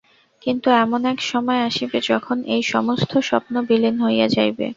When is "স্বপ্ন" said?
3.29-3.53